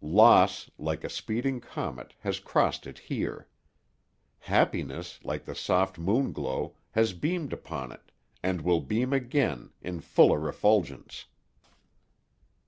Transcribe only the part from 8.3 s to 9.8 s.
and will again beam,